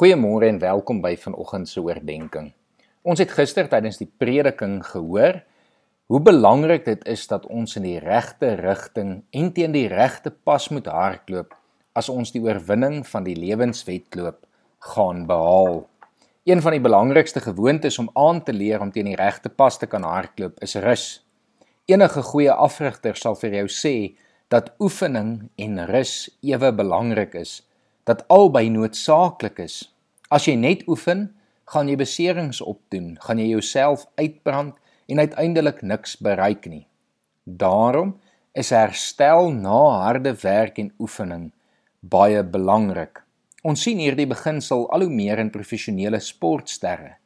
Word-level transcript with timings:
Goeiemôre 0.00 0.46
en 0.48 0.58
welkom 0.62 1.02
by 1.04 1.10
vanoggend 1.20 1.68
se 1.68 1.80
oordeenking. 1.84 2.46
Ons 3.04 3.20
het 3.20 3.34
gister 3.36 3.66
tydens 3.68 3.98
die 4.00 4.06
prediking 4.08 4.78
gehoor 4.80 5.42
hoe 6.08 6.20
belangrik 6.24 6.86
dit 6.86 7.04
is 7.04 7.26
dat 7.28 7.44
ons 7.52 7.76
in 7.76 7.84
die 7.84 7.98
regte 8.00 8.54
rigting 8.62 9.10
en 9.36 9.52
teen 9.52 9.76
die 9.76 9.90
regte 9.92 10.32
pas 10.32 10.70
moet 10.72 10.88
hardloop 10.88 11.52
as 11.92 12.08
ons 12.08 12.32
die 12.32 12.40
oorwinning 12.40 13.02
van 13.12 13.28
die 13.28 13.36
lewenswedloop 13.36 14.40
gaan 14.88 15.26
behaal. 15.28 15.82
Een 16.48 16.64
van 16.64 16.78
die 16.78 16.84
belangrikste 16.88 17.44
gewoontes 17.44 18.00
om 18.00 18.08
aan 18.16 18.40
te 18.40 18.56
leer 18.56 18.80
om 18.80 18.96
teen 18.96 19.12
die 19.12 19.20
regte 19.20 19.52
pas 19.52 19.76
te 19.76 19.84
kan 19.84 20.08
hardloop 20.08 20.64
is 20.64 20.80
rus. 20.80 21.08
Enige 21.84 22.24
goeie 22.32 22.56
afrigter 22.56 23.20
sal 23.20 23.36
vir 23.36 23.60
jou 23.60 23.68
sê 23.68 23.96
dat 24.48 24.72
oefening 24.80 25.50
en 25.60 25.82
rus 25.92 26.30
ewe 26.40 26.72
belangrik 26.72 27.36
is 27.44 27.58
dat 28.10 28.24
albei 28.26 28.66
noodsaaklik 28.70 29.60
is. 29.62 29.84
As 30.34 30.48
jy 30.48 30.56
net 30.58 30.82
oefen, 30.90 31.28
gaan 31.70 31.90
jy 31.90 31.96
beserings 32.00 32.58
opdoen, 32.60 33.14
gaan 33.22 33.38
jy 33.38 33.52
jouself 33.52 34.08
uitbrand 34.18 34.74
en 35.10 35.22
uiteindelik 35.22 35.84
niks 35.86 36.16
bereik 36.18 36.66
nie. 36.70 36.86
Daarom 37.44 38.16
is 38.58 38.72
herstel 38.74 39.52
na 39.54 39.78
harde 40.02 40.34
werk 40.42 40.80
en 40.82 40.90
oefening 40.98 41.50
baie 42.00 42.42
belangrik. 42.42 43.22
Ons 43.62 43.84
sien 43.84 44.00
hierdie 44.00 44.26
beginsel 44.26 44.86
al 44.90 45.04
hoe 45.04 45.12
meer 45.12 45.38
in 45.42 45.52
professionele 45.54 46.18
sportsterre. 46.24 47.18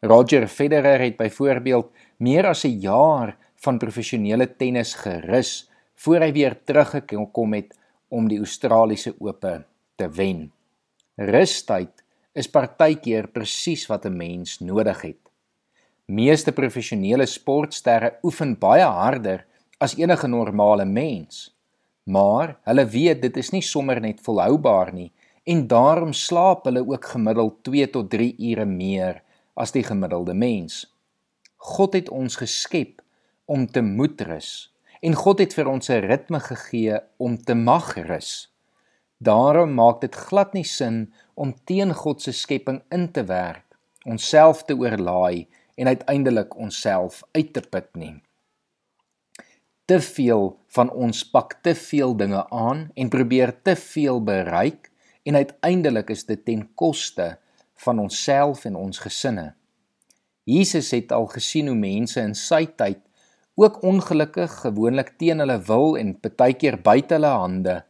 Roger 0.00 0.46
Federer 0.48 1.02
het 1.02 1.18
byvoorbeeld 1.18 1.90
meer 2.24 2.46
as 2.46 2.64
'n 2.64 2.80
jaar 2.80 3.36
van 3.56 3.78
professionele 3.78 4.46
tennis 4.56 4.94
gerus 4.94 5.68
voor 5.96 6.20
hy 6.20 6.32
weer 6.32 6.56
teruggekom 6.64 7.52
het 7.52 7.76
om 8.08 8.28
die 8.28 8.38
Australiese 8.38 9.14
Ope 9.18 9.64
te 10.00 10.08
wen. 10.16 10.48
Rustyd 11.20 12.00
is 12.32 12.48
partykeer 12.48 13.28
presies 13.34 13.84
wat 13.90 14.06
'n 14.06 14.16
mens 14.16 14.60
nodig 14.60 15.00
het. 15.02 15.22
Meeste 16.06 16.52
professionele 16.52 17.26
sportsterre 17.26 18.18
oefen 18.22 18.58
baie 18.58 18.84
harder 18.84 19.44
as 19.78 19.96
enige 19.96 20.28
normale 20.28 20.84
mens, 20.84 21.54
maar 22.04 22.58
hulle 22.64 22.86
weet 22.86 23.22
dit 23.22 23.36
is 23.36 23.50
nie 23.52 23.62
sommer 23.62 24.00
net 24.00 24.20
volhoubaar 24.20 24.92
nie 24.92 25.12
en 25.44 25.66
daarom 25.66 26.12
slaap 26.12 26.64
hulle 26.64 26.82
ook 26.86 27.04
gemiddeld 27.04 27.62
2 27.64 27.90
tot 27.90 28.10
3 28.10 28.34
ure 28.50 28.66
meer 28.66 29.22
as 29.54 29.72
die 29.72 29.84
gemiddelde 29.84 30.34
mens. 30.34 30.86
God 31.56 31.92
het 31.94 32.08
ons 32.08 32.36
geskep 32.36 33.02
om 33.44 33.66
te 33.66 33.82
moet 33.82 34.20
rus 34.20 34.72
en 35.00 35.14
God 35.14 35.38
het 35.38 35.54
vir 35.54 35.68
ons 35.68 35.90
'n 35.90 36.04
ritme 36.10 36.40
gegee 36.40 36.98
om 37.16 37.36
te 37.36 37.54
mag 37.54 37.96
rus. 37.96 38.50
Daarom 39.20 39.74
maak 39.76 40.00
dit 40.00 40.14
glad 40.16 40.54
nie 40.56 40.64
sin 40.64 41.10
om 41.36 41.52
teen 41.68 41.92
God 41.94 42.22
se 42.24 42.32
skepping 42.32 42.78
in 42.88 43.10
te 43.12 43.26
werk, 43.28 43.66
onsself 44.08 44.62
te 44.64 44.72
oorlaai 44.72 45.44
en 45.76 45.90
uiteindelik 45.92 46.56
onsself 46.56 47.20
uit 47.36 47.52
te 47.52 47.60
put 47.60 47.90
nie. 48.00 48.14
Te 49.84 49.98
veel 50.00 50.54
van 50.72 50.88
ons 50.90 51.20
pak 51.28 51.58
te 51.60 51.74
veel 51.76 52.16
dinge 52.16 52.46
aan 52.48 52.86
en 52.94 53.12
probeer 53.12 53.52
te 53.62 53.76
veel 53.76 54.22
bereik 54.24 54.88
en 55.28 55.36
uiteindelik 55.36 56.14
is 56.16 56.24
dit 56.24 56.44
ten 56.44 56.64
koste 56.74 57.34
van 57.84 58.00
onsself 58.00 58.64
en 58.64 58.80
ons 58.80 59.04
gesinne. 59.04 59.50
Jesus 60.48 60.90
het 60.96 61.12
al 61.12 61.28
gesien 61.28 61.68
hoe 61.68 61.76
mense 61.76 62.20
in 62.24 62.32
sy 62.34 62.64
tyd 62.72 63.04
ook 63.60 63.82
ongelukkig 63.84 64.60
gewoonlik 64.64 65.12
teen 65.20 65.44
hulle 65.44 65.60
wil 65.68 65.98
en 66.00 66.16
baie 66.24 66.56
keer 66.56 66.80
buite 66.80 67.18
hulle 67.18 67.36
hande 67.36 67.80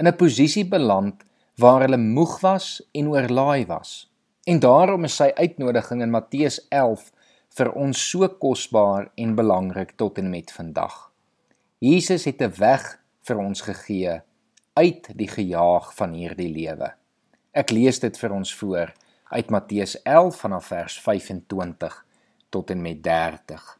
in 0.00 0.06
'n 0.08 0.16
posisie 0.16 0.64
beland 0.64 1.24
waar 1.60 1.80
hulle 1.84 2.00
moeg 2.00 2.40
was 2.40 2.82
en 2.92 3.08
oorlaai 3.08 3.66
was. 3.66 4.08
En 4.44 4.58
daarom 4.58 5.04
is 5.04 5.16
sy 5.16 5.30
uitnodiging 5.34 6.02
in 6.02 6.10
Matteus 6.10 6.56
11 6.68 7.12
vir 7.56 7.72
ons 7.72 8.10
so 8.10 8.28
kosbaar 8.28 9.10
en 9.14 9.34
belangrik 9.34 9.92
tot 9.96 10.18
en 10.18 10.30
met 10.30 10.52
vandag. 10.52 11.12
Jesus 11.78 12.24
het 12.24 12.40
'n 12.42 12.52
weg 12.56 12.98
vir 13.20 13.38
ons 13.38 13.60
gegee 13.60 14.20
uit 14.72 15.08
die 15.14 15.28
gejaag 15.28 15.94
van 15.94 16.12
hierdie 16.12 16.52
lewe. 16.52 16.94
Ek 17.52 17.70
lees 17.70 17.98
dit 17.98 18.18
vir 18.18 18.32
ons 18.32 18.54
voor 18.54 18.92
uit 19.24 19.50
Matteus 19.50 20.02
11 20.02 20.36
vanaf 20.36 20.66
vers 20.66 21.00
25 21.00 22.04
tot 22.48 22.70
en 22.70 22.82
met 22.82 23.02
30. 23.02 23.78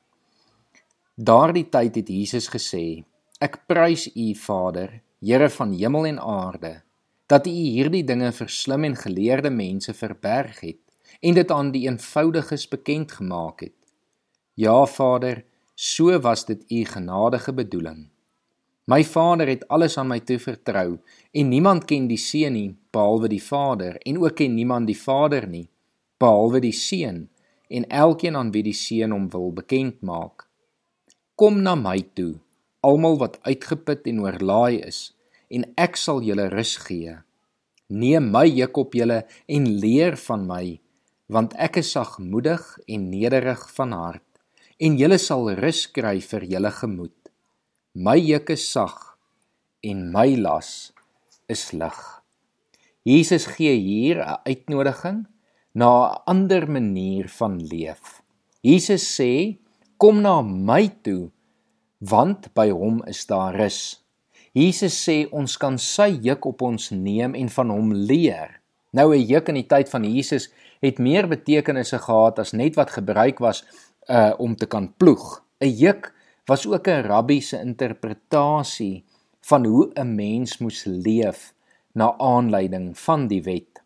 Daardie 1.15 1.69
tyd 1.69 1.95
het 1.95 2.09
Jesus 2.09 2.49
gesê: 2.49 3.05
Ek 3.41 3.67
prys 3.67 4.07
U, 4.17 4.35
Vader, 4.35 5.01
Here 5.21 5.51
van 5.51 5.73
hemel 5.73 6.07
en 6.07 6.19
aarde, 6.21 6.83
dat 7.29 7.47
U 7.47 7.51
hierdie 7.53 8.05
dinge 8.09 8.31
vir 8.33 8.49
slim 8.49 8.87
en 8.89 8.95
geleerde 8.97 9.51
mense 9.53 9.93
verberg 9.93 10.63
het 10.65 10.81
en 11.21 11.37
dit 11.37 11.51
aan 11.53 11.73
die 11.75 11.83
eenvoudiges 11.85 12.65
bekend 12.73 13.13
gemaak 13.13 13.61
het. 13.67 13.77
Ja 14.57 14.87
Vader, 14.89 15.45
so 15.75 16.17
was 16.25 16.47
dit 16.49 16.65
U 16.73 16.85
genadige 16.85 17.53
bedoeling. 17.53 18.09
My 18.89 19.05
Vader 19.05 19.47
het 19.53 19.69
alles 19.69 19.99
aan 19.99 20.09
my 20.09 20.21
toevertrou 20.25 20.99
en 21.33 21.49
niemand 21.53 21.85
ken 21.85 22.09
die 22.09 22.19
Seun 22.19 22.57
nie 22.57 22.73
behalwe 22.91 23.29
die 23.29 23.45
Vader 23.45 24.01
en 24.01 24.25
ook 24.25 24.41
ken 24.41 24.55
niemand 24.57 24.89
die 24.89 24.99
Vader 24.99 25.45
nie 25.47 25.69
behalwe 26.17 26.65
die 26.65 26.73
Seun 26.73 27.27
en 27.69 27.87
elkeen 27.89 28.37
aan 28.37 28.57
wie 28.57 28.65
die 28.65 28.79
Seun 28.87 29.13
hom 29.13 29.29
wil 29.29 29.53
bekend 29.53 30.01
maak. 30.01 30.49
Kom 31.37 31.61
na 31.61 31.77
my 31.77 32.01
toe 32.17 32.39
almal 32.87 33.19
wat 33.21 33.39
uitgeput 33.47 34.07
en 34.11 34.23
oorlaai 34.25 34.81
is, 34.87 35.11
en 35.51 35.67
ek 35.81 35.99
sal 36.01 36.23
julle 36.25 36.49
rus 36.53 36.77
gee. 36.87 37.17
Neem 37.91 38.31
my 38.33 38.47
juk 38.47 38.79
op 38.79 38.95
julle 38.95 39.25
en 39.51 39.67
leer 39.83 40.17
van 40.29 40.47
my, 40.47 40.65
want 41.31 41.55
ek 41.59 41.81
is 41.83 41.91
sagmoedig 41.95 42.63
en 42.87 43.09
nederig 43.11 43.65
van 43.77 43.95
hart, 43.97 44.27
en 44.81 44.97
julle 44.99 45.19
sal 45.21 45.51
rus 45.59 45.85
kry 45.93 46.19
vir 46.25 46.47
julle 46.55 46.71
gemoed. 46.79 47.17
My 47.95 48.17
juk 48.17 48.55
is 48.55 48.65
sag 48.71 48.97
en 49.83 50.09
my 50.15 50.29
las 50.39 50.93
is 51.51 51.73
lig. 51.75 51.99
Jesus 53.05 53.47
gee 53.57 53.75
hier 53.75 54.23
'n 54.23 54.39
uitnodiging 54.47 55.27
na 55.75 55.91
'n 56.07 56.23
ander 56.27 56.71
manier 56.71 57.29
van 57.29 57.59
leef. 57.59 58.23
Jesus 58.63 59.05
sê: 59.17 59.59
"Kom 59.97 60.23
na 60.23 60.43
my 60.43 60.89
toe 61.03 61.31
want 62.01 62.49
by 62.57 62.71
hom 62.73 63.03
is 63.07 63.27
daar 63.29 63.55
rus. 63.55 64.01
Jesus 64.57 64.97
sê 64.97 65.29
ons 65.31 65.57
kan 65.61 65.77
sy 65.79 66.09
juk 66.25 66.49
op 66.49 66.65
ons 66.67 66.91
neem 66.91 67.37
en 67.39 67.49
van 67.49 67.71
hom 67.71 67.93
leer. 67.93 68.61
Nou 68.93 69.15
'n 69.15 69.27
juk 69.27 69.49
in 69.49 69.55
die 69.55 69.69
tyd 69.69 69.89
van 69.89 70.05
Jesus 70.05 70.49
het 70.83 70.99
meer 70.99 71.29
betekenisse 71.29 71.99
gehad 71.99 72.39
as 72.39 72.53
net 72.53 72.75
wat 72.75 72.91
gebruik 72.91 73.39
was 73.39 73.65
uh 74.09 74.35
om 74.39 74.57
te 74.57 74.67
kan 74.67 74.93
ploeg. 74.97 75.43
'n 75.61 75.69
Juk 75.69 76.13
was 76.47 76.67
ook 76.67 76.89
'n 76.89 77.07
rabbi 77.07 77.41
se 77.41 77.61
interpretasie 77.61 79.05
van 79.41 79.65
hoe 79.65 79.91
'n 79.95 80.15
mens 80.15 80.59
moes 80.59 80.85
leef 80.85 81.55
na 81.93 82.15
aanleiding 82.19 82.99
van 82.99 83.29
die 83.29 83.43
wet. 83.43 83.83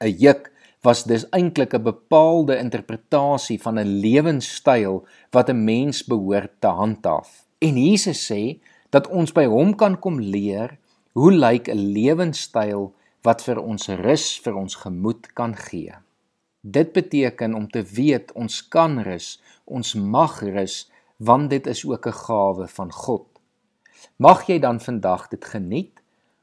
'n 0.00 0.16
Juk 0.18 0.52
was 0.80 1.04
dus 1.04 1.28
eintlik 1.28 1.74
'n 1.74 1.82
bepaalde 1.82 2.56
interpretasie 2.56 3.60
van 3.60 3.78
'n 3.78 4.00
lewenstyl 4.00 5.06
wat 5.30 5.48
'n 5.48 5.64
mens 5.64 6.04
behoort 6.04 6.52
te 6.58 6.66
handhaaf. 6.66 7.46
En 7.58 7.76
Jesus 7.76 8.32
sê 8.32 8.58
dat 8.90 9.08
ons 9.08 9.32
by 9.32 9.44
hom 9.44 9.74
kan 9.76 9.98
kom 9.98 10.20
leer 10.20 10.78
hoe 11.12 11.32
lyk 11.32 11.68
'n 11.68 11.92
lewenstyl 11.92 12.92
wat 13.22 13.42
vir 13.42 13.58
ons 13.58 13.88
rus 13.88 14.40
vir 14.40 14.54
ons 14.54 14.74
gemoed 14.74 15.32
kan 15.32 15.56
gee. 15.56 15.92
Dit 16.60 16.92
beteken 16.92 17.54
om 17.54 17.68
te 17.68 17.82
weet 17.82 18.32
ons 18.32 18.68
kan 18.68 18.98
rus, 19.02 19.40
ons 19.64 19.94
mag 19.94 20.40
rus 20.40 20.90
want 21.16 21.50
dit 21.50 21.66
is 21.66 21.84
ook 21.84 22.06
'n 22.06 22.12
gawe 22.12 22.68
van 22.68 22.92
God. 22.92 23.26
Mag 24.16 24.46
jy 24.46 24.58
dan 24.58 24.80
vandag 24.80 25.28
dit 25.28 25.44
geniet 25.44 26.00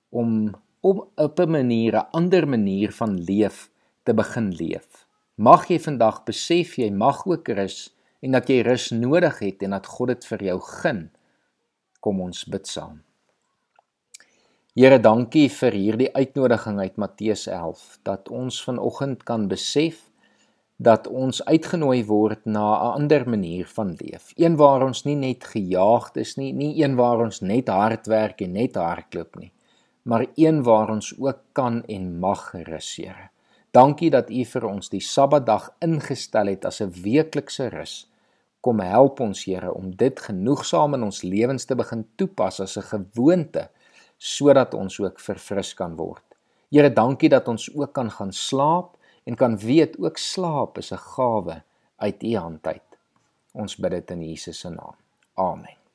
om 0.09 0.55
op 0.81 1.39
'n 1.39 1.49
manier 1.49 1.93
'n 1.95 2.07
ander 2.11 2.47
manier 2.47 2.91
van 2.91 3.19
leef 3.23 3.69
te 4.07 4.15
begin 4.15 4.53
leef. 4.55 5.03
Mag 5.35 5.67
jy 5.69 5.77
vandag 5.83 6.23
besef 6.27 6.77
jy 6.79 6.87
mag 6.95 7.25
ook 7.27 7.49
rus 7.57 7.89
en 8.23 8.37
dat 8.37 8.47
jy 8.49 8.61
rus 8.65 8.89
nodig 8.95 9.41
het 9.43 9.65
en 9.67 9.75
dat 9.75 9.89
God 9.91 10.15
dit 10.15 10.29
vir 10.31 10.45
jou 10.51 10.57
gun. 10.63 11.01
Kom 11.99 12.23
ons 12.23 12.45
bid 12.47 12.69
saam. 12.69 13.03
Here, 14.77 14.99
dankie 15.01 15.47
vir 15.49 15.73
hierdie 15.73 16.11
uitnodiging 16.13 16.79
uit 16.79 16.99
Matteus 17.01 17.47
11 17.49 17.85
dat 18.05 18.29
ons 18.29 18.61
vanoggend 18.63 19.23
kan 19.25 19.47
besef 19.49 20.03
dat 20.77 21.07
ons 21.09 21.41
uitgenooi 21.49 22.03
word 22.05 22.45
na 22.45 22.65
'n 22.77 23.01
ander 23.01 23.29
manier 23.29 23.65
van 23.65 23.95
leef. 24.01 24.33
Een 24.37 24.55
waar 24.55 24.85
ons 24.85 25.03
nie 25.05 25.15
net 25.15 25.43
gejaagd 25.43 26.17
is 26.17 26.37
nie, 26.37 26.53
nie 26.53 26.83
een 26.83 26.95
waar 26.95 27.19
ons 27.25 27.41
net 27.41 27.67
hard 27.67 28.05
werk 28.07 28.41
en 28.41 28.53
net 28.53 28.75
hardloop 28.75 29.35
nie, 29.35 29.51
maar 30.03 30.25
een 30.35 30.63
waar 30.63 30.89
ons 30.89 31.13
ook 31.19 31.39
kan 31.53 31.83
en 31.87 32.19
mag 32.19 32.53
rus, 32.53 32.95
Here. 32.95 33.31
Dankie 33.77 34.09
dat 34.09 34.31
U 34.33 34.43
vir 34.49 34.63
ons 34.65 34.89
die 34.89 35.03
Sabbatdag 35.03 35.67
ingestel 35.85 36.49
het 36.49 36.63
as 36.65 36.81
'n 36.81 36.89
weeklikse 37.03 37.67
rus. 37.69 38.09
Kom 38.61 38.79
help 38.79 39.19
ons 39.19 39.45
Here 39.45 39.73
om 39.73 39.91
dit 39.95 40.19
genoegsaam 40.19 40.93
in 40.93 41.03
ons 41.03 41.21
lewens 41.21 41.65
te 41.65 41.75
begin 41.75 42.07
toepas 42.15 42.59
as 42.59 42.77
'n 42.77 42.89
gewoonte 42.93 43.69
sodat 44.17 44.73
ons 44.73 44.99
ook 44.99 45.19
verfris 45.19 45.73
kan 45.73 45.95
word. 45.95 46.23
Here, 46.71 46.89
dankie 46.89 47.29
dat 47.29 47.47
ons 47.47 47.69
ook 47.75 47.93
kan 47.93 48.11
gaan 48.11 48.31
slaap 48.31 48.97
en 49.25 49.35
kan 49.35 49.57
weet 49.57 49.99
ook 49.99 50.17
slaap 50.17 50.77
is 50.77 50.91
'n 50.91 50.97
gawe 50.97 51.63
uit 51.97 52.23
U 52.23 52.35
hand 52.35 52.67
uit. 52.67 52.89
Ons 53.53 53.75
bid 53.75 53.91
dit 53.91 54.11
in 54.11 54.23
Jesus 54.23 54.59
se 54.59 54.69
naam. 54.69 54.95
Amen. 55.35 55.86